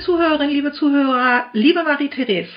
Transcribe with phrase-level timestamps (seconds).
[0.00, 2.48] Liebe Zuhörerinnen, liebe Zuhörer, liebe Marie-Therese.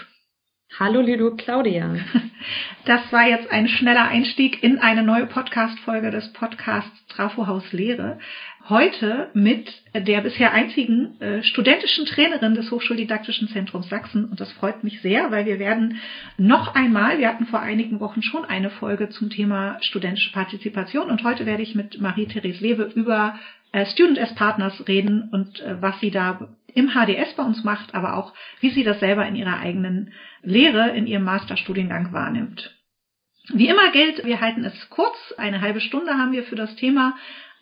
[0.80, 1.94] Hallo, liebe Claudia.
[2.86, 8.20] Das war jetzt ein schneller Einstieg in eine neue Podcast-Folge des Podcasts Trafohaus Lehre.
[8.68, 14.26] Heute mit der bisher einzigen äh, studentischen Trainerin des Hochschuldidaktischen Zentrums Sachsen.
[14.26, 16.00] Und das freut mich sehr, weil wir werden
[16.38, 21.24] noch einmal, wir hatten vor einigen Wochen schon eine Folge zum Thema studentische Partizipation und
[21.24, 23.40] heute werde ich mit Marie-Therese Lewe über
[23.74, 27.94] äh, Student as Partners reden und äh, was sie da im HDS bei uns macht,
[27.96, 32.76] aber auch wie sie das selber in ihrer eigenen Lehre, in ihrem Masterstudiengang wahrnimmt.
[33.50, 35.34] Wie immer gilt, wir halten es kurz.
[35.38, 37.16] Eine halbe Stunde haben wir für das Thema.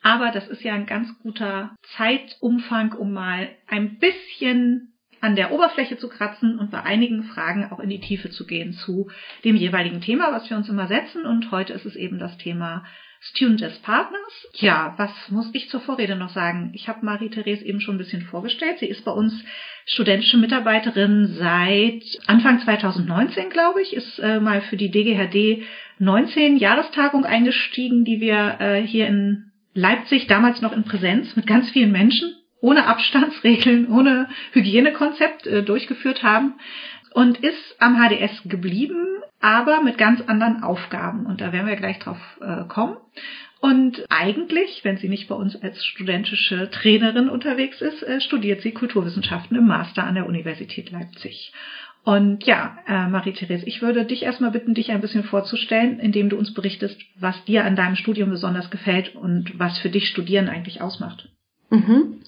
[0.03, 5.97] Aber das ist ja ein ganz guter Zeitumfang, um mal ein bisschen an der Oberfläche
[5.97, 9.09] zu kratzen und bei einigen Fragen auch in die Tiefe zu gehen zu
[9.43, 11.25] dem jeweiligen Thema, was wir uns immer setzen.
[11.25, 12.83] Und heute ist es eben das Thema
[13.23, 14.47] Student as Partners.
[14.55, 16.71] Ja, was muss ich zur Vorrede noch sagen?
[16.73, 18.79] Ich habe Marie-Therese eben schon ein bisschen vorgestellt.
[18.79, 19.31] Sie ist bei uns
[19.85, 25.63] studentische Mitarbeiterin seit Anfang 2019, glaube ich, ist äh, mal für die DGHD
[25.99, 31.69] 19 Jahrestagung eingestiegen, die wir äh, hier in Leipzig damals noch in Präsenz mit ganz
[31.69, 36.55] vielen Menschen ohne Abstandsregeln, ohne Hygienekonzept äh, durchgeführt haben
[37.13, 39.05] und ist am HDS geblieben,
[39.39, 41.25] aber mit ganz anderen Aufgaben.
[41.25, 42.97] Und da werden wir gleich drauf äh, kommen.
[43.59, 48.71] Und eigentlich, wenn sie nicht bei uns als studentische Trainerin unterwegs ist, äh, studiert sie
[48.71, 51.53] Kulturwissenschaften im Master an der Universität Leipzig.
[52.03, 56.37] Und ja, äh, Marie-Therese, ich würde dich erstmal bitten, dich ein bisschen vorzustellen, indem du
[56.37, 60.81] uns berichtest, was dir an deinem Studium besonders gefällt und was für dich Studieren eigentlich
[60.81, 61.29] ausmacht.
[61.69, 62.23] Mhm.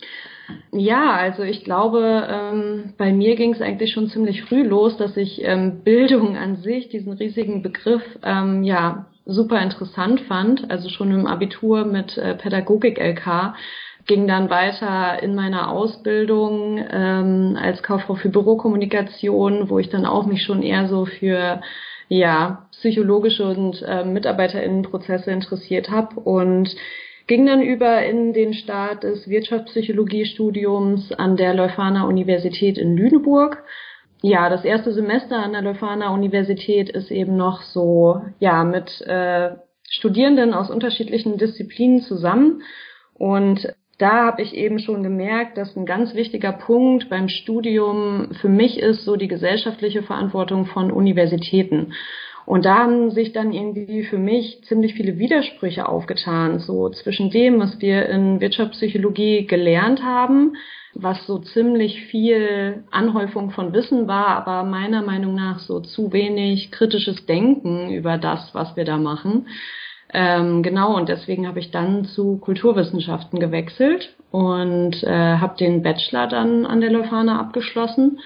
[0.71, 5.15] Ja, also ich glaube, ähm, bei mir ging es eigentlich schon ziemlich früh los, dass
[5.17, 10.69] ich ähm, Bildung an sich, diesen riesigen Begriff, ähm, ja, super interessant fand.
[10.69, 13.55] Also schon im Abitur mit äh, Pädagogik-LK
[14.05, 20.25] ging dann weiter in meiner Ausbildung ähm, als Kauffrau für Bürokommunikation, wo ich dann auch
[20.25, 21.61] mich schon eher so für
[22.09, 26.75] ja psychologische und äh, Mitarbeiterinnenprozesse interessiert habe und
[27.27, 33.63] ging dann über in den Start des Wirtschaftspsychologiestudiums an der Leuphana Universität in Lüneburg.
[34.21, 39.51] Ja, das erste Semester an der Leuphana Universität ist eben noch so, ja, mit äh,
[39.89, 42.63] Studierenden aus unterschiedlichen Disziplinen zusammen.
[43.13, 48.49] Und da habe ich eben schon gemerkt, dass ein ganz wichtiger Punkt beim Studium für
[48.49, 51.93] mich ist so die gesellschaftliche Verantwortung von Universitäten.
[52.45, 57.59] Und da haben sich dann irgendwie für mich ziemlich viele Widersprüche aufgetan, so zwischen dem,
[57.59, 60.57] was wir in Wirtschaftspsychologie gelernt haben,
[60.93, 66.71] was so ziemlich viel Anhäufung von Wissen war, aber meiner Meinung nach so zu wenig
[66.71, 69.47] kritisches Denken über das, was wir da machen.
[70.13, 76.27] Ähm, genau, und deswegen habe ich dann zu Kulturwissenschaften gewechselt und äh, habe den Bachelor
[76.27, 78.19] dann an der Leuphana abgeschlossen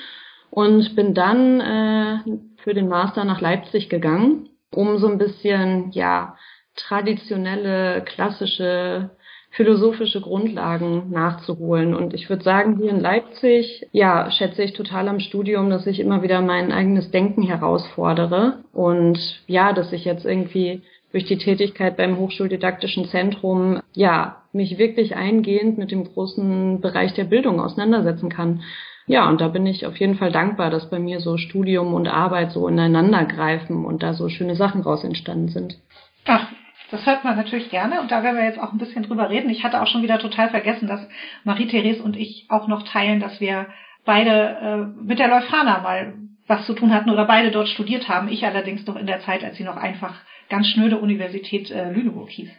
[0.58, 2.18] und bin dann äh,
[2.64, 6.36] für den Master nach Leipzig gegangen, um so ein bisschen, ja,
[6.76, 9.12] traditionelle, klassische
[9.52, 11.94] philosophische Grundlagen nachzuholen.
[11.94, 16.00] Und ich würde sagen, hier in Leipzig, ja, schätze ich total am Studium, dass ich
[16.00, 20.82] immer wieder mein eigenes Denken herausfordere und ja, dass ich jetzt irgendwie
[21.12, 27.26] durch die Tätigkeit beim Hochschuldidaktischen Zentrum, ja, mich wirklich eingehend mit dem großen Bereich der
[27.26, 28.64] Bildung auseinandersetzen kann.
[29.08, 32.08] Ja, und da bin ich auf jeden Fall dankbar, dass bei mir so Studium und
[32.08, 35.78] Arbeit so ineinander greifen und da so schöne Sachen raus entstanden sind.
[36.26, 36.48] Ach,
[36.92, 39.50] das hört man natürlich gerne und da werden wir jetzt auch ein bisschen drüber reden.
[39.50, 41.08] Ich hatte auch schon wieder total vergessen, dass
[41.46, 43.68] Marie-Therese und ich auch noch teilen, dass wir
[44.06, 46.14] beide äh, mit der Leuphana mal
[46.48, 48.30] was zu tun hatten oder beide dort studiert haben.
[48.30, 50.16] Ich allerdings noch in der Zeit, als sie noch einfach
[50.50, 52.50] ganz schnöde Universität äh, Lüneburg hieß.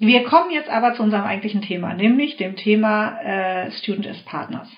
[0.00, 4.70] Wir kommen jetzt aber zu unserem eigentlichen Thema, nämlich dem Thema äh, Student as Partners.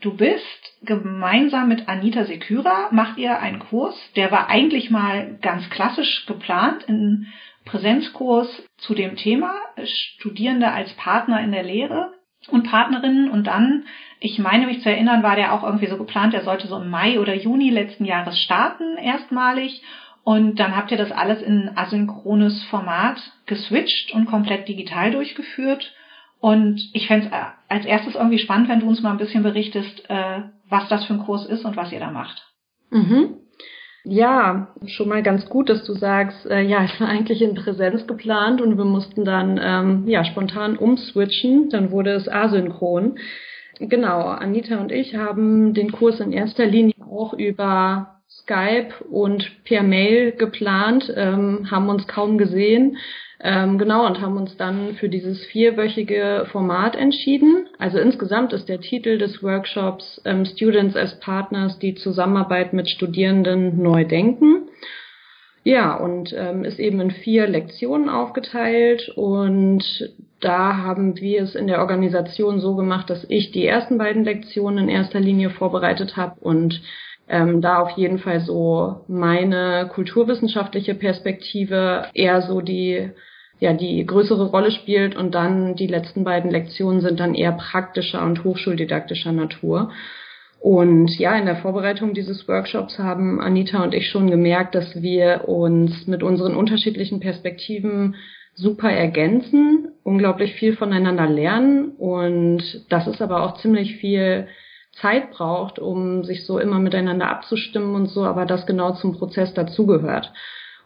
[0.00, 5.68] Du bist gemeinsam mit Anita Seküra, macht ihr einen Kurs, der war eigentlich mal ganz
[5.68, 7.26] klassisch geplant, in
[7.66, 9.52] Präsenzkurs zu dem Thema,
[9.84, 12.14] Studierende als Partner in der Lehre
[12.48, 13.84] und Partnerinnen und dann,
[14.20, 16.88] ich meine mich zu erinnern, war der auch irgendwie so geplant, der sollte so im
[16.88, 19.82] Mai oder Juni letzten Jahres starten, erstmalig.
[20.22, 25.92] Und dann habt ihr das alles in asynchrones Format geswitcht und komplett digital durchgeführt.
[26.40, 29.42] Und ich fände es äh, als erstes irgendwie spannend, wenn du uns mal ein bisschen
[29.42, 32.42] berichtest, äh, was das für ein Kurs ist und was ihr da macht.
[32.90, 33.36] Mhm.
[34.04, 38.06] Ja, schon mal ganz gut, dass du sagst, äh, ja, es war eigentlich in Präsenz
[38.06, 41.68] geplant und wir mussten dann ähm, ja spontan umswitchen.
[41.68, 43.18] Dann wurde es asynchron.
[43.78, 49.82] Genau, Anita und ich haben den Kurs in erster Linie auch über Skype und per
[49.82, 52.96] Mail geplant, ähm, haben uns kaum gesehen.
[53.42, 57.68] Ähm, genau, und haben uns dann für dieses vierwöchige Format entschieden.
[57.78, 63.82] Also insgesamt ist der Titel des Workshops ähm, Students as Partners, die Zusammenarbeit mit Studierenden
[63.82, 64.68] neu denken.
[65.64, 69.84] Ja, und ähm, ist eben in vier Lektionen aufgeteilt und
[70.40, 74.84] da haben wir es in der Organisation so gemacht, dass ich die ersten beiden Lektionen
[74.84, 76.80] in erster Linie vorbereitet habe und
[77.28, 83.10] ähm, da auf jeden Fall so meine kulturwissenschaftliche Perspektive eher so die
[83.60, 88.24] ja die größere Rolle spielt und dann die letzten beiden Lektionen sind dann eher praktischer
[88.24, 89.92] und hochschuldidaktischer Natur.
[90.58, 95.48] Und ja, in der Vorbereitung dieses Workshops haben Anita und ich schon gemerkt, dass wir
[95.48, 98.16] uns mit unseren unterschiedlichen Perspektiven
[98.54, 104.48] super ergänzen, unglaublich viel voneinander lernen und dass es aber auch ziemlich viel
[105.00, 109.54] Zeit braucht, um sich so immer miteinander abzustimmen und so, aber das genau zum Prozess
[109.54, 110.30] dazugehört.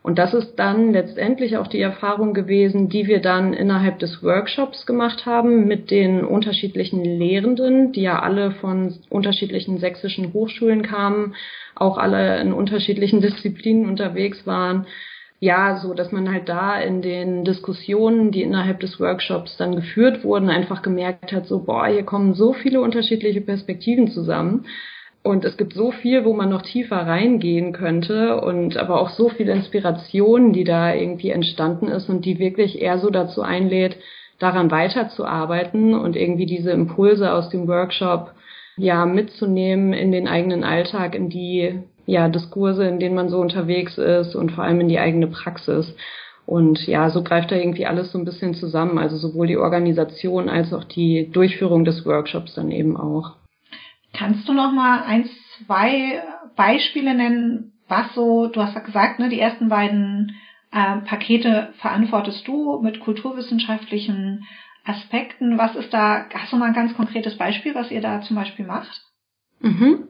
[0.05, 4.85] Und das ist dann letztendlich auch die Erfahrung gewesen, die wir dann innerhalb des Workshops
[4.85, 11.35] gemacht haben mit den unterschiedlichen Lehrenden, die ja alle von unterschiedlichen sächsischen Hochschulen kamen,
[11.75, 14.87] auch alle in unterschiedlichen Disziplinen unterwegs waren.
[15.41, 20.23] Ja, so dass man halt da in den Diskussionen, die innerhalb des Workshops dann geführt
[20.23, 24.67] wurden, einfach gemerkt hat, so, boah, hier kommen so viele unterschiedliche Perspektiven zusammen.
[25.25, 29.31] Und es gibt so viel, wo man noch tiefer reingehen könnte und aber auch so
[29.31, 33.97] viel Inspiration, die da irgendwie entstanden ist und die wirklich eher so dazu einlädt,
[34.38, 38.32] daran weiterzuarbeiten und irgendwie diese Impulse aus dem Workshop
[38.76, 43.97] ja mitzunehmen in den eigenen Alltag, in die ja Diskurse, in denen man so unterwegs
[43.97, 45.97] ist und vor allem in die eigene Praxis.
[46.44, 50.50] Und ja, so greift da irgendwie alles so ein bisschen zusammen, also sowohl die Organisation
[50.50, 53.37] als auch die Durchführung des Workshops dann eben auch.
[54.16, 55.28] Kannst du noch mal ein,
[55.66, 56.22] zwei
[56.56, 60.37] Beispiele nennen, was so, du hast ja gesagt, ne, die ersten beiden
[60.72, 64.46] äh, Pakete verantwortest du mit kulturwissenschaftlichen
[64.84, 65.58] Aspekten.
[65.58, 68.66] Was ist da, hast du mal ein ganz konkretes Beispiel, was ihr da zum Beispiel
[68.66, 69.02] macht?
[69.61, 70.08] Mhm.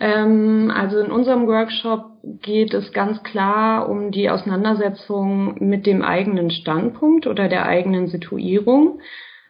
[0.00, 6.50] Ähm, also in unserem Workshop geht es ganz klar um die Auseinandersetzung mit dem eigenen
[6.50, 9.00] Standpunkt oder der eigenen Situierung.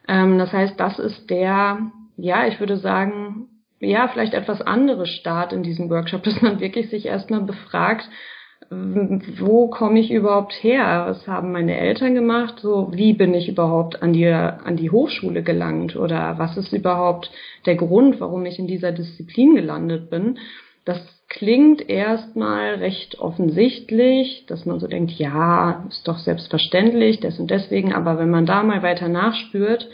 [0.07, 3.49] Ähm, das heißt, das ist der, ja, ich würde sagen,
[3.79, 8.09] ja, vielleicht etwas anderes Start in diesem Workshop, dass man wirklich sich erstmal befragt,
[8.69, 11.05] wo komme ich überhaupt her?
[11.07, 12.59] Was haben meine Eltern gemacht?
[12.59, 15.95] So, wie bin ich überhaupt an die, an die Hochschule gelangt?
[15.95, 17.29] Oder was ist überhaupt
[17.65, 20.39] der Grund, warum ich in dieser Disziplin gelandet bin?
[20.83, 20.99] Das
[21.29, 27.93] klingt erstmal recht offensichtlich, dass man so denkt, ja, ist doch selbstverständlich, des und deswegen,
[27.93, 29.89] aber wenn man da mal weiter nachspürt,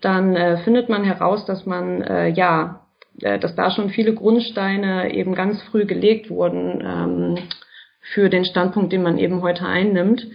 [0.00, 2.83] dann äh, findet man heraus, dass man äh, ja
[3.16, 7.38] dass da schon viele Grundsteine eben ganz früh gelegt wurden ähm,
[8.00, 10.26] für den Standpunkt, den man eben heute einnimmt.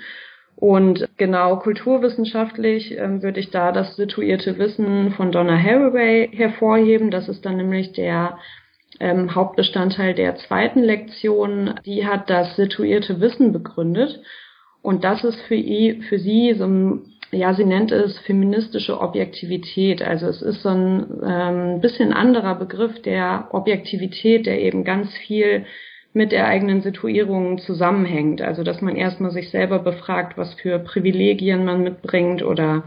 [0.56, 7.12] Und genau kulturwissenschaftlich ähm, würde ich da das situierte Wissen von Donna Haraway hervorheben.
[7.12, 8.40] Das ist dann nämlich der
[9.00, 11.76] ähm, Hauptbestandteil der zweiten Lektion.
[11.86, 14.22] Die hat das situierte Wissen begründet.
[14.82, 15.56] Und das ist für,
[16.10, 20.02] für sie so ein ja, sie nennt es feministische Objektivität.
[20.02, 25.66] Also es ist so ein ähm, bisschen anderer Begriff der Objektivität, der eben ganz viel
[26.14, 28.42] mit der eigenen Situierung zusammenhängt.
[28.42, 32.84] Also dass man erstmal sich selber befragt, was für Privilegien man mitbringt oder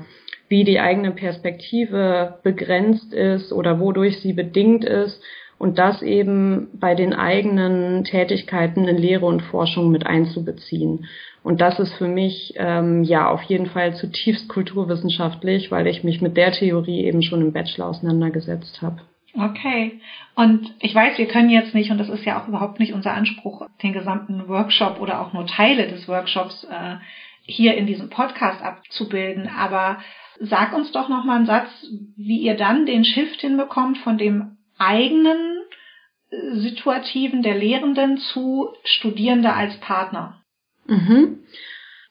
[0.49, 5.23] wie die eigene Perspektive begrenzt ist oder wodurch sie bedingt ist
[5.59, 11.07] und das eben bei den eigenen Tätigkeiten in Lehre und Forschung mit einzubeziehen.
[11.43, 16.21] Und das ist für mich ähm, ja auf jeden Fall zutiefst kulturwissenschaftlich, weil ich mich
[16.21, 19.01] mit der Theorie eben schon im Bachelor auseinandergesetzt habe.
[19.35, 20.01] Okay.
[20.35, 23.15] Und ich weiß, wir können jetzt nicht, und das ist ja auch überhaupt nicht unser
[23.15, 26.97] Anspruch, den gesamten Workshop oder auch nur Teile des Workshops äh,
[27.45, 29.49] hier in diesem Podcast abzubilden.
[29.49, 29.99] Aber
[30.39, 31.69] sag uns doch noch mal einen Satz,
[32.17, 35.63] wie ihr dann den Shift hinbekommt von dem eigenen
[36.31, 40.42] äh, Situativen der Lehrenden zu Studierende als Partner?
[40.87, 41.39] Mhm.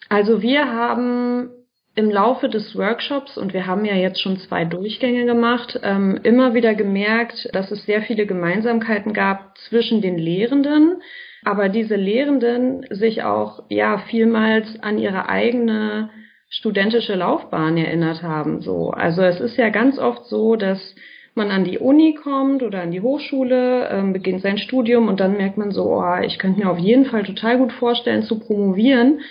[0.09, 1.49] Also wir haben
[1.95, 6.53] im Laufe des Workshops, und wir haben ja jetzt schon zwei Durchgänge gemacht, ähm, immer
[6.53, 11.01] wieder gemerkt, dass es sehr viele Gemeinsamkeiten gab zwischen den Lehrenden,
[11.43, 16.09] aber diese Lehrenden sich auch ja vielmals an ihre eigene
[16.49, 18.61] studentische Laufbahn erinnert haben.
[18.61, 20.95] So, also es ist ja ganz oft so, dass
[21.35, 25.37] man an die Uni kommt oder an die Hochschule, ähm, beginnt sein Studium und dann
[25.37, 29.21] merkt man so, oh, ich könnte mir auf jeden Fall total gut vorstellen zu promovieren.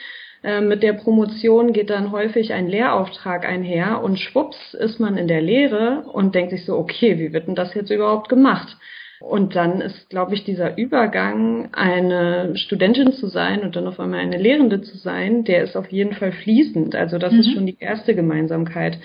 [0.43, 5.29] Ähm, mit der Promotion geht dann häufig ein Lehrauftrag einher und schwupps ist man in
[5.29, 8.77] der Lehre und denkt sich so, okay, wie wird denn das jetzt überhaupt gemacht?
[9.21, 14.21] Und dann ist, glaube ich, dieser Übergang, eine Studentin zu sein und dann auf einmal
[14.21, 16.95] eine Lehrende zu sein, der ist auf jeden Fall fließend.
[16.95, 17.41] Also das mhm.
[17.41, 18.99] ist schon die erste Gemeinsamkeit.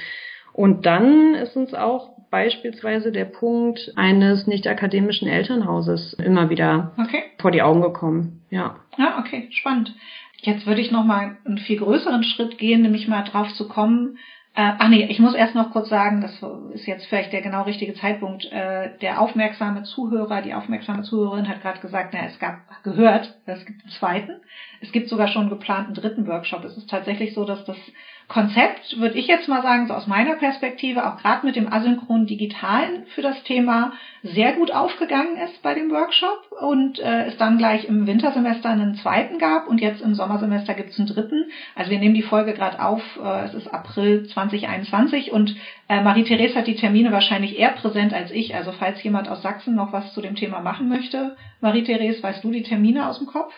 [0.53, 7.23] Und dann ist uns auch beispielsweise der Punkt eines nicht akademischen Elternhauses immer wieder okay.
[7.39, 8.41] vor die Augen gekommen.
[8.49, 8.75] Ja.
[8.97, 9.95] Ja, okay, spannend.
[10.41, 14.17] Jetzt würde ich noch mal einen viel größeren Schritt gehen, nämlich mal drauf zu kommen,
[14.57, 16.41] äh, ach nee, ich muss erst noch kurz sagen, das
[16.73, 18.45] ist jetzt vielleicht der genau richtige Zeitpunkt.
[18.45, 23.65] Äh, der aufmerksame Zuhörer, die aufmerksame Zuhörerin hat gerade gesagt, na, es gab gehört, es
[23.65, 24.41] gibt einen zweiten.
[24.79, 26.63] Es gibt sogar schon einen geplanten dritten Workshop.
[26.63, 27.75] Es ist tatsächlich so, dass das
[28.27, 32.25] Konzept, würde ich jetzt mal sagen, so aus meiner Perspektive, auch gerade mit dem asynchronen
[32.25, 37.59] Digitalen für das Thema sehr gut aufgegangen ist bei dem Workshop und äh, es dann
[37.59, 41.51] gleich im Wintersemester einen zweiten gab und jetzt im Sommersemester gibt es einen dritten.
[41.75, 45.55] Also wir nehmen die Folge gerade auf, äh, es ist April 2021 und
[45.87, 48.55] äh, Marie-Therese hat die Termine wahrscheinlich eher präsent als ich.
[48.55, 52.51] Also falls jemand aus Sachsen noch was zu dem Thema machen möchte, Marie-Therese, weißt du
[52.51, 53.53] die Termine aus dem Kopf?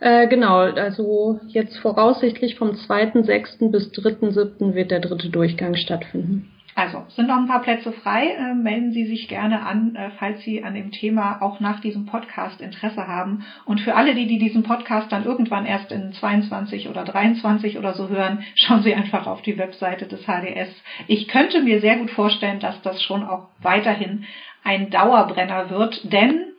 [0.00, 3.70] Äh, genau, also jetzt voraussichtlich vom 2.6.
[3.70, 4.74] bis 3.7.
[4.74, 6.50] wird der dritte Durchgang stattfinden.
[6.76, 8.30] Also, sind noch ein paar Plätze frei.
[8.30, 12.06] Äh, melden Sie sich gerne an, äh, falls Sie an dem Thema auch nach diesem
[12.06, 13.44] Podcast Interesse haben.
[13.64, 17.94] Und für alle, die, die diesen Podcast dann irgendwann erst in 22 oder 23 oder
[17.94, 20.68] so hören, schauen Sie einfach auf die Webseite des HDS.
[21.06, 24.24] Ich könnte mir sehr gut vorstellen, dass das schon auch weiterhin
[24.64, 26.53] ein Dauerbrenner wird, denn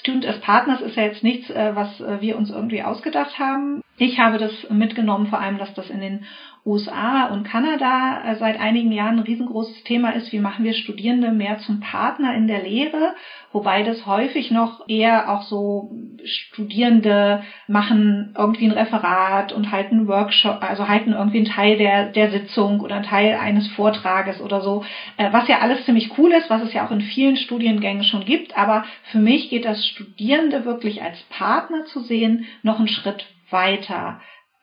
[0.00, 3.82] Student as Partners ist ja jetzt nichts, äh, was äh, wir uns irgendwie ausgedacht haben.
[3.98, 6.24] Ich habe das mitgenommen, vor allem, dass das in den
[6.64, 10.32] USA und Kanada äh, seit einigen Jahren ein riesengroßes Thema ist.
[10.32, 13.14] Wie machen wir Studierende mehr zum Partner in der Lehre?
[13.52, 15.90] Wobei das häufig noch eher auch so
[16.24, 22.30] Studierende machen irgendwie ein Referat und halten Workshop, also halten irgendwie einen Teil der, der
[22.30, 24.84] Sitzung oder einen Teil eines Vortrages oder so,
[25.16, 28.24] äh, was ja alles ziemlich cool ist, was es ja auch in vielen Studiengängen schon
[28.24, 28.56] gibt.
[28.56, 34.20] Aber für mich geht das Studierende wirklich als Partner zu sehen noch einen Schritt weiter.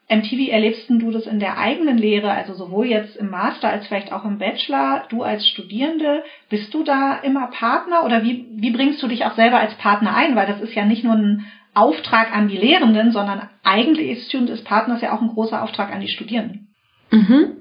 [0.08, 4.12] MTV, erlebst du das in der eigenen Lehre, also sowohl jetzt im Master als vielleicht
[4.12, 9.02] auch im Bachelor, du als Studierende, bist du da immer Partner oder wie, wie bringst
[9.02, 10.36] du dich auch selber als Partner ein?
[10.36, 14.52] Weil das ist ja nicht nur ein Auftrag an die Lehrenden, sondern eigentlich ist Student
[14.52, 16.68] is Partners ja auch ein großer Auftrag an die Studierenden.
[17.12, 17.58] Mhm.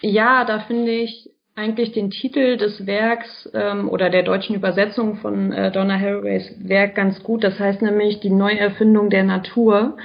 [0.00, 5.52] Ja, da finde ich eigentlich den Titel des Werks ähm, oder der deutschen Übersetzung von
[5.52, 7.42] äh, Donna Haraway's Werk ganz gut.
[7.42, 9.96] Das heißt nämlich die Neuerfindung der Natur.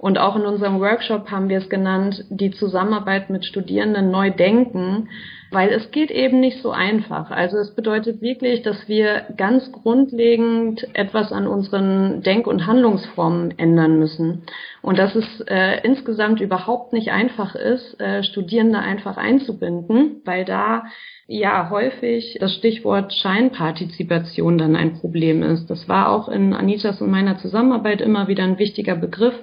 [0.00, 5.10] Und auch in unserem Workshop haben wir es genannt, die Zusammenarbeit mit Studierenden neu denken,
[5.50, 7.30] weil es geht eben nicht so einfach.
[7.30, 13.98] Also es bedeutet wirklich, dass wir ganz grundlegend etwas an unseren Denk- und Handlungsformen ändern
[13.98, 14.44] müssen.
[14.80, 20.84] Und dass es äh, insgesamt überhaupt nicht einfach ist, äh, Studierende einfach einzubinden, weil da
[21.26, 25.68] ja häufig das Stichwort Scheinpartizipation dann ein Problem ist.
[25.68, 29.34] Das war auch in Anitas und meiner Zusammenarbeit immer wieder ein wichtiger Begriff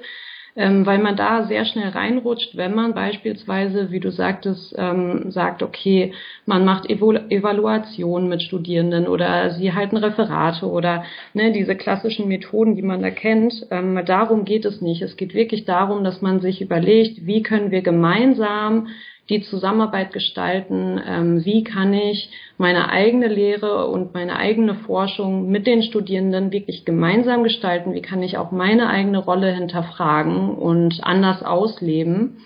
[0.57, 5.61] ähm, weil man da sehr schnell reinrutscht, wenn man beispielsweise, wie du sagtest, ähm, sagt,
[5.61, 6.13] okay,
[6.47, 12.75] man macht Evo Evaluation mit Studierenden oder sie halten Referate oder ne, diese klassischen Methoden,
[12.75, 13.67] die man da kennt.
[13.69, 15.03] Ähm, darum geht es nicht.
[15.03, 18.87] Es geht wirklich darum, dass man sich überlegt, wie können wir gemeinsam
[19.29, 25.67] die Zusammenarbeit gestalten, ähm, wie kann ich meine eigene Lehre und meine eigene Forschung mit
[25.67, 31.43] den Studierenden wirklich gemeinsam gestalten, wie kann ich auch meine eigene Rolle hinterfragen und anders
[31.43, 32.37] ausleben.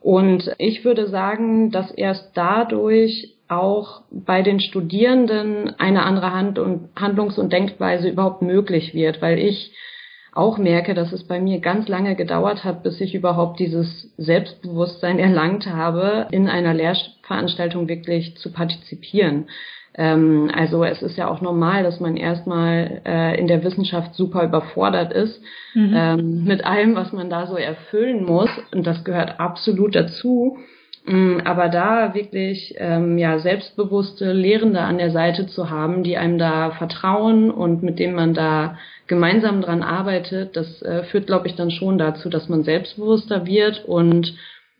[0.00, 6.88] Und ich würde sagen, dass erst dadurch auch bei den Studierenden eine andere Hand und
[6.96, 9.72] Handlungs- und Denkweise überhaupt möglich wird, weil ich
[10.32, 15.18] auch merke, dass es bei mir ganz lange gedauert hat, bis ich überhaupt dieses Selbstbewusstsein
[15.18, 19.46] erlangt habe, in einer Lehrveranstaltung wirklich zu partizipieren.
[19.94, 24.44] Ähm, also es ist ja auch normal, dass man erstmal äh, in der Wissenschaft super
[24.44, 25.40] überfordert ist
[25.74, 25.92] mhm.
[25.94, 28.50] ähm, mit allem, was man da so erfüllen muss.
[28.72, 30.58] Und das gehört absolut dazu.
[31.06, 36.38] Mm, aber da wirklich ähm, ja selbstbewusste Lehrende an der Seite zu haben, die einem
[36.38, 38.76] da vertrauen und mit denen man da
[39.06, 43.84] gemeinsam dran arbeitet, das äh, führt, glaube ich, dann schon dazu, dass man selbstbewusster wird
[43.86, 44.34] und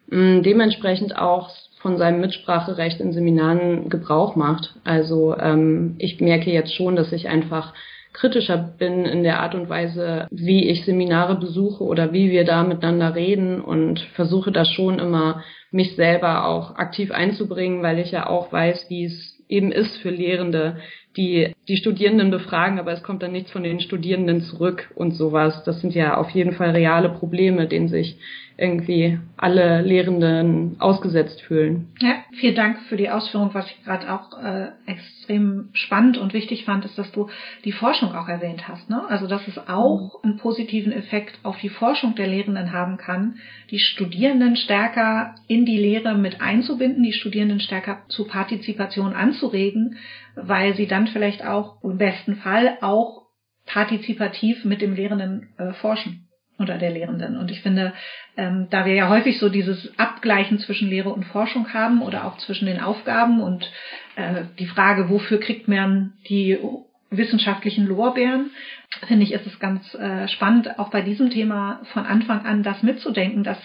[0.08, 1.50] mh, mm, dementsprechend auch
[1.80, 4.74] von seinem Mitspracherecht in Seminaren Gebrauch macht.
[4.84, 7.72] Also ähm, ich merke jetzt schon, dass ich einfach
[8.20, 12.62] kritischer bin in der Art und Weise, wie ich Seminare besuche oder wie wir da
[12.64, 18.28] miteinander reden und versuche da schon immer mich selber auch aktiv einzubringen, weil ich ja
[18.28, 20.76] auch weiß, wie es eben ist für Lehrende,
[21.16, 25.64] die die Studierenden befragen, aber es kommt dann nichts von den Studierenden zurück und sowas.
[25.64, 28.18] Das sind ja auf jeden Fall reale Probleme, denen sich
[28.61, 31.88] irgendwie alle Lehrenden ausgesetzt fühlen.
[32.00, 33.55] Ja, vielen Dank für die Ausführung.
[33.55, 37.31] Was ich gerade auch äh, extrem spannend und wichtig fand, ist, dass du
[37.64, 38.90] die Forschung auch erwähnt hast.
[38.90, 39.02] Ne?
[39.09, 43.37] Also dass es auch einen positiven Effekt auf die Forschung der Lehrenden haben kann,
[43.71, 49.97] die Studierenden stärker in die Lehre mit einzubinden, die Studierenden stärker zu Partizipation anzuregen,
[50.35, 53.23] weil sie dann vielleicht auch im besten Fall auch
[53.64, 56.26] partizipativ mit dem Lehrenden äh, forschen
[56.61, 57.37] oder der Lehrenden.
[57.37, 57.93] Und ich finde,
[58.37, 62.37] ähm, da wir ja häufig so dieses Abgleichen zwischen Lehre und Forschung haben oder auch
[62.38, 63.71] zwischen den Aufgaben und
[64.17, 66.59] äh, die Frage, wofür kriegt man die
[67.11, 68.50] wissenschaftlichen Lorbeeren,
[69.07, 72.83] finde ich, ist es ganz äh, spannend, auch bei diesem Thema von Anfang an das
[72.83, 73.59] mitzudenken, dass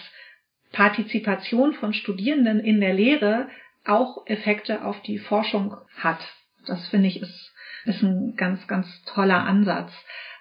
[0.72, 3.48] Partizipation von Studierenden in der Lehre
[3.84, 6.18] auch Effekte auf die Forschung hat.
[6.66, 7.54] Das finde ich ist,
[7.86, 9.92] ist ein ganz, ganz toller Ansatz.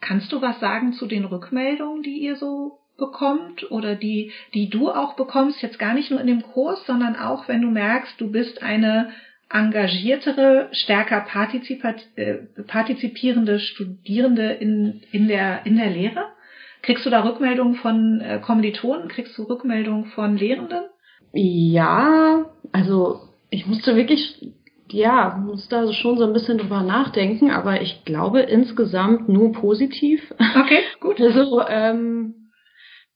[0.01, 4.89] Kannst du was sagen zu den Rückmeldungen, die ihr so bekommt oder die, die du
[4.89, 8.31] auch bekommst, jetzt gar nicht nur in dem Kurs, sondern auch, wenn du merkst, du
[8.31, 9.09] bist eine
[9.49, 11.25] engagiertere, stärker
[12.15, 12.35] äh,
[12.67, 16.25] partizipierende Studierende in, in, der, in der Lehre?
[16.81, 19.07] Kriegst du da Rückmeldungen von äh, Kommilitonen?
[19.07, 20.83] Kriegst du Rückmeldungen von Lehrenden?
[21.33, 24.53] Ja, also ich musste wirklich
[24.95, 30.33] ja, muss da schon so ein bisschen drüber nachdenken, aber ich glaube insgesamt nur positiv.
[30.39, 31.19] Okay, gut.
[31.19, 32.51] Also, ähm,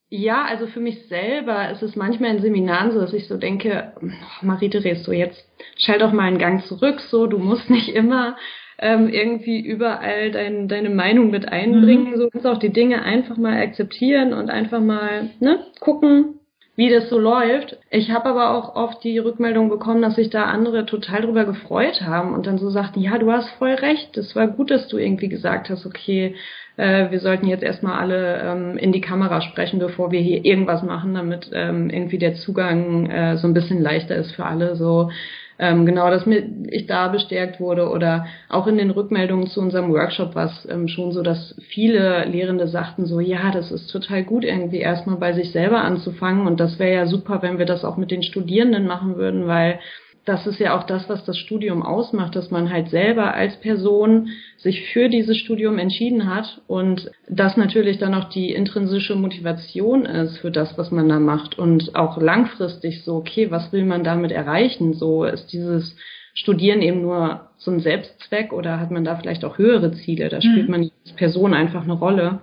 [0.09, 3.93] ja, also für mich selber ist es manchmal in Seminaren so, dass ich so denke,
[4.01, 4.07] oh,
[4.41, 5.41] Marie-Therese, so jetzt
[5.77, 8.35] stell doch mal einen Gang zurück, so, du musst nicht immer
[8.77, 12.17] ähm, irgendwie überall dein, deine Meinung mit einbringen, mhm.
[12.17, 16.38] so kannst auch die Dinge einfach mal akzeptieren und einfach mal ne, gucken,
[16.79, 17.75] wie das so läuft.
[17.89, 22.01] Ich habe aber auch oft die Rückmeldung bekommen, dass sich da andere total drüber gefreut
[22.03, 24.97] haben und dann so sagten, ja, du hast voll recht, es war gut, dass du
[24.97, 26.35] irgendwie gesagt hast, okay,
[26.77, 30.81] äh, wir sollten jetzt erstmal alle ähm, in die Kamera sprechen, bevor wir hier irgendwas
[30.81, 34.77] machen, damit ähm, irgendwie der Zugang äh, so ein bisschen leichter ist für alle.
[34.77, 35.11] So
[35.59, 39.91] ähm, genau, dass mir ich da bestärkt wurde oder auch in den Rückmeldungen zu unserem
[39.91, 44.23] Workshop war es ähm, schon so, dass viele Lehrende sagten so, ja, das ist total
[44.23, 47.83] gut irgendwie erstmal bei sich selber anzufangen und das wäre ja super, wenn wir das
[47.83, 49.79] auch mit den Studierenden machen würden, weil
[50.25, 54.29] das ist ja auch das, was das Studium ausmacht, dass man halt selber als Person
[54.57, 60.37] sich für dieses Studium entschieden hat und das natürlich dann auch die intrinsische Motivation ist
[60.37, 64.31] für das, was man da macht und auch langfristig so, okay, was will man damit
[64.31, 64.93] erreichen?
[64.93, 65.95] So ist dieses
[66.33, 70.29] Studieren eben nur so ein Selbstzweck oder hat man da vielleicht auch höhere Ziele?
[70.29, 70.71] Da spielt mhm.
[70.71, 72.41] man als Person einfach eine Rolle.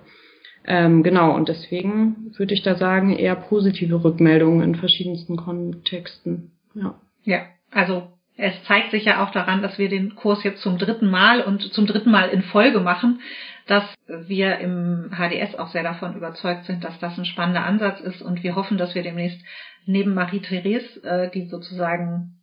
[0.65, 6.51] Ähm, genau, und deswegen würde ich da sagen, eher positive Rückmeldungen in verschiedensten Kontexten.
[6.75, 6.95] Ja.
[7.23, 7.39] Ja,
[7.71, 11.41] also es zeigt sich ja auch daran, dass wir den Kurs jetzt zum dritten Mal
[11.41, 13.21] und zum dritten Mal in Folge machen,
[13.65, 18.21] dass wir im HDS auch sehr davon überzeugt sind, dass das ein spannender Ansatz ist.
[18.21, 19.41] Und wir hoffen, dass wir demnächst
[19.85, 22.37] neben Marie-Therese, äh, die sozusagen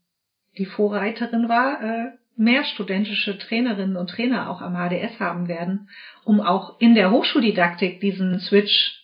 [0.58, 5.88] die Vorreiterin war, äh, mehr studentische Trainerinnen und Trainer auch am HDS haben werden,
[6.24, 9.03] um auch in der Hochschuldidaktik diesen Switch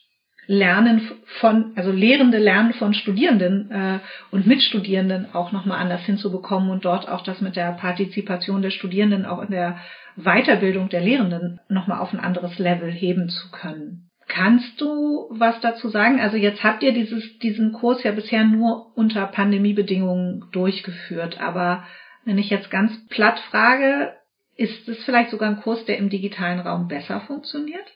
[0.50, 4.00] Lernen von, also Lehrende lernen von Studierenden äh,
[4.32, 9.26] und Mitstudierenden auch nochmal anders hinzubekommen und dort auch das mit der Partizipation der Studierenden
[9.26, 9.78] auch in der
[10.16, 14.10] Weiterbildung der Lehrenden nochmal auf ein anderes Level heben zu können.
[14.26, 16.18] Kannst du was dazu sagen?
[16.18, 21.84] Also jetzt habt ihr dieses, diesen Kurs ja bisher nur unter Pandemiebedingungen durchgeführt, aber
[22.24, 24.14] wenn ich jetzt ganz platt frage,
[24.56, 27.86] ist es vielleicht sogar ein Kurs, der im digitalen Raum besser funktioniert?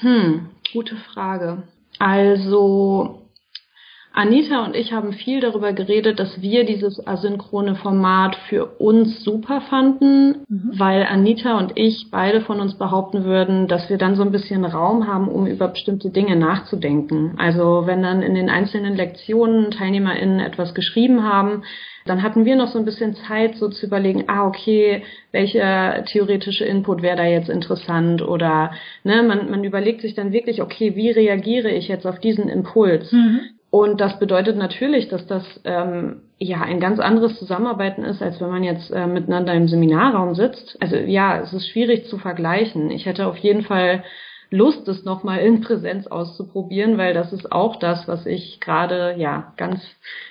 [0.00, 1.62] Hm, gute Frage.
[1.98, 3.23] Also
[4.16, 9.60] Anita und ich haben viel darüber geredet, dass wir dieses asynchrone Format für uns super
[9.62, 10.70] fanden, mhm.
[10.76, 14.64] weil Anita und ich beide von uns behaupten würden, dass wir dann so ein bisschen
[14.64, 17.34] Raum haben, um über bestimmte Dinge nachzudenken.
[17.38, 21.64] Also wenn dann in den einzelnen Lektionen TeilnehmerInnen etwas geschrieben haben,
[22.06, 26.64] dann hatten wir noch so ein bisschen Zeit, so zu überlegen, ah, okay, welcher theoretische
[26.64, 28.70] Input wäre da jetzt interessant oder
[29.02, 33.10] ne, man, man überlegt sich dann wirklich, okay, wie reagiere ich jetzt auf diesen Impuls?
[33.10, 33.40] Mhm.
[33.74, 38.48] Und das bedeutet natürlich, dass das ähm, ja ein ganz anderes Zusammenarbeiten ist, als wenn
[38.48, 40.80] man jetzt äh, miteinander im Seminarraum sitzt.
[40.80, 42.92] Also ja, es ist schwierig zu vergleichen.
[42.92, 44.04] Ich hätte auf jeden Fall
[44.48, 49.52] Lust, es nochmal in Präsenz auszuprobieren, weil das ist auch das, was ich gerade ja
[49.56, 49.82] ganz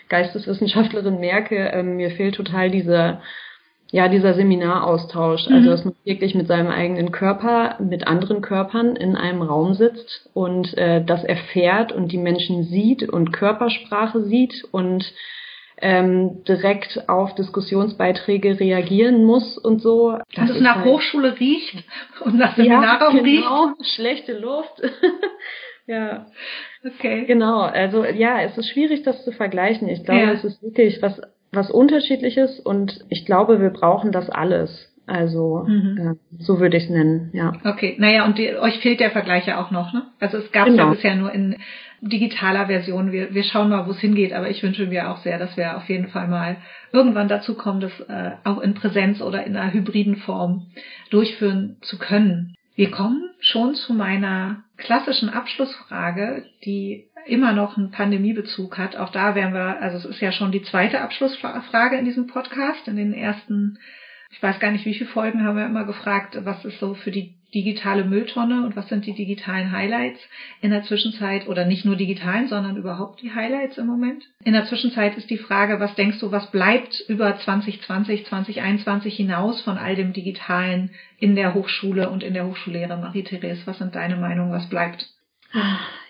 [0.08, 1.58] Geisteswissenschaftlerin merke.
[1.74, 3.20] Ähm, mir fehlt total diese
[3.94, 5.72] ja, dieser Seminaraustausch, also mhm.
[5.72, 10.76] dass man wirklich mit seinem eigenen Körper, mit anderen Körpern in einem Raum sitzt und
[10.80, 15.14] äh, das erfährt und die Menschen sieht und Körpersprache sieht und
[15.78, 20.18] ähm, direkt auf Diskussionsbeiträge reagieren muss und so.
[20.34, 21.84] Das und es nach halt Hochschule riecht
[22.26, 23.94] und nach Seminarraum ja, genau, riecht.
[23.94, 24.82] Schlechte Luft.
[25.86, 26.26] ja.
[26.84, 27.26] Okay.
[27.26, 29.88] Genau, also ja, es ist schwierig, das zu vergleichen.
[29.88, 30.32] Ich glaube, ja.
[30.32, 31.22] es ist wirklich was,
[31.54, 34.89] was Unterschiedliches und ich glaube, wir brauchen das alles.
[35.06, 35.98] Also mhm.
[35.98, 37.52] äh, so würde ich es nennen, ja.
[37.66, 40.04] Okay, naja, und die, euch fehlt der Vergleich ja auch noch, ne?
[40.20, 40.86] Also es gab genau.
[40.86, 41.58] ja bisher nur in
[42.00, 43.12] digitaler Version.
[43.12, 45.76] Wir, wir schauen mal, wo es hingeht, aber ich wünsche mir auch sehr, dass wir
[45.76, 46.58] auf jeden Fall mal
[46.94, 50.68] irgendwann dazu kommen, das äh, auch in Präsenz oder in einer hybriden Form
[51.10, 52.56] durchführen zu können.
[52.76, 58.96] Wir kommen schon zu meiner klassischen Abschlussfrage, die immer noch einen Pandemiebezug hat.
[58.96, 62.88] Auch da wären wir, also es ist ja schon die zweite Abschlussfrage in diesem Podcast.
[62.88, 63.78] In den ersten
[64.34, 67.12] ich weiß gar nicht, wie viele Folgen haben wir immer gefragt, was ist so für
[67.12, 70.20] die digitale Mülltonne und was sind die digitalen Highlights
[70.62, 74.24] in der Zwischenzeit oder nicht nur digitalen, sondern überhaupt die Highlights im Moment.
[74.44, 79.62] In der Zwischenzeit ist die Frage, was denkst du, was bleibt über 2020, 2021 hinaus
[79.62, 82.98] von all dem Digitalen in der Hochschule und in der Hochschullehre?
[82.98, 85.08] Marie-Therese, was sind deine Meinungen, was bleibt?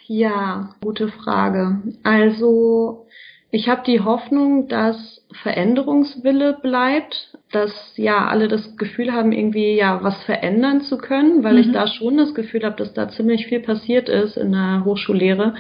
[0.08, 1.82] Ja, gute Frage.
[2.04, 3.08] Also
[3.54, 10.00] ich habe die Hoffnung, dass Veränderungswille bleibt, dass ja alle das Gefühl haben, irgendwie ja
[10.02, 11.60] was verändern zu können, weil mhm.
[11.60, 15.54] ich da schon das Gefühl habe, dass da ziemlich viel passiert ist in der Hochschullehre.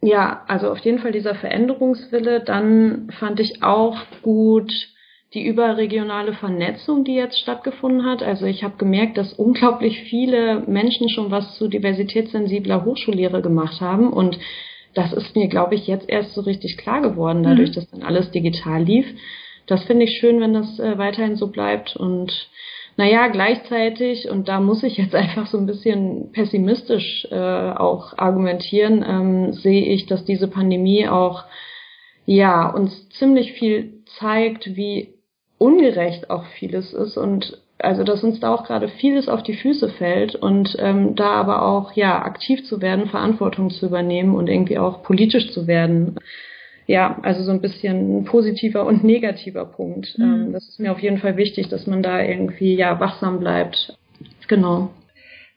[0.00, 2.44] Ja, also auf jeden Fall dieser Veränderungswille.
[2.44, 4.72] Dann fand ich auch gut
[5.34, 8.22] die überregionale Vernetzung, die jetzt stattgefunden hat.
[8.22, 14.12] Also ich habe gemerkt, dass unglaublich viele Menschen schon was zu diversitätssensibler Hochschullehre gemacht haben
[14.12, 14.38] und
[14.94, 17.74] das ist mir, glaube ich, jetzt erst so richtig klar geworden, dadurch, mhm.
[17.74, 19.06] dass dann alles digital lief.
[19.66, 21.96] Das finde ich schön, wenn das äh, weiterhin so bleibt.
[21.96, 22.50] Und
[22.96, 29.04] naja, gleichzeitig, und da muss ich jetzt einfach so ein bisschen pessimistisch äh, auch argumentieren,
[29.06, 31.44] ähm, sehe ich, dass diese Pandemie auch
[32.26, 35.14] ja uns ziemlich viel zeigt, wie
[35.58, 39.90] ungerecht auch vieles ist und also dass uns da auch gerade vieles auf die Füße
[39.90, 44.78] fällt und ähm, da aber auch ja aktiv zu werden, Verantwortung zu übernehmen und irgendwie
[44.78, 46.16] auch politisch zu werden.
[46.86, 50.18] Ja, also so ein bisschen positiver und negativer Punkt.
[50.18, 50.24] Mhm.
[50.24, 53.96] Ähm, das ist mir auf jeden Fall wichtig, dass man da irgendwie ja wachsam bleibt.
[54.48, 54.90] Genau.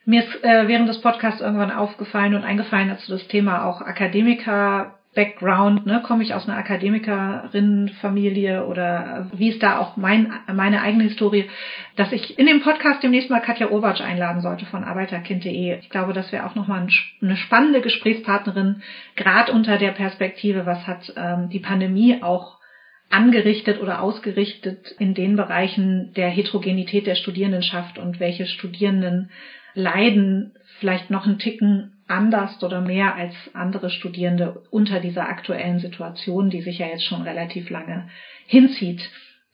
[0.05, 3.81] Mir ist äh, während des Podcasts irgendwann aufgefallen und eingefallen, dass du das Thema auch
[3.81, 10.81] Akademiker Background, ne, komme ich aus einer Akademikerinnenfamilie oder wie ist da auch mein, meine
[10.81, 11.49] eigene Historie,
[11.95, 15.77] dass ich in dem Podcast demnächst mal Katja Urbatsch einladen sollte von arbeiterkind.de.
[15.79, 16.87] Ich glaube, das wäre auch nochmal
[17.21, 18.81] eine spannende Gesprächspartnerin,
[19.15, 22.57] gerade unter der Perspektive, was hat ähm, die Pandemie auch
[23.09, 29.29] angerichtet oder ausgerichtet in den Bereichen der Heterogenität der Studierendenschaft und welche Studierenden
[29.75, 36.49] leiden vielleicht noch einen Ticken anders oder mehr als andere Studierende unter dieser aktuellen Situation,
[36.49, 38.09] die sich ja jetzt schon relativ lange
[38.45, 39.09] hinzieht.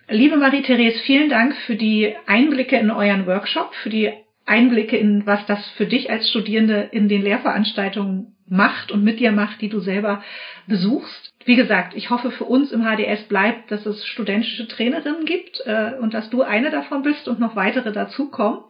[0.08, 4.12] Liebe Marie-Therese, vielen Dank für die Einblicke in euren Workshop, für die
[4.46, 9.32] Einblicke in, was das für dich als Studierende in den Lehrveranstaltungen macht und mit dir
[9.32, 10.24] macht, die du selber
[10.66, 11.34] besuchst.
[11.46, 15.94] Wie gesagt, ich hoffe für uns im HDS bleibt, dass es studentische Trainerinnen gibt äh,
[16.00, 18.62] und dass du eine davon bist und noch weitere dazukommen.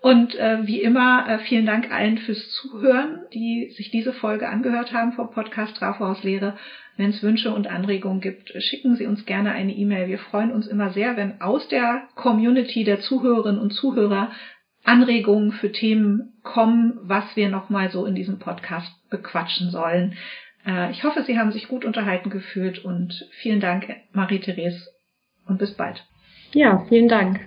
[0.00, 4.94] Und äh, wie immer, äh, vielen Dank allen fürs Zuhören, die sich diese Folge angehört
[4.94, 6.56] haben vom Podcast Trafo Lehre.
[6.96, 10.08] Wenn es Wünsche und Anregungen gibt, schicken Sie uns gerne eine E-Mail.
[10.08, 14.30] Wir freuen uns immer sehr, wenn aus der Community der Zuhörerinnen und Zuhörer
[14.84, 20.16] Anregungen für Themen kommen, was wir nochmal so in diesem Podcast bequatschen sollen.
[20.66, 24.88] Äh, ich hoffe, Sie haben sich gut unterhalten gefühlt und vielen Dank, Marie-Therese,
[25.46, 26.02] und bis bald.
[26.52, 27.40] Ja, vielen Dank.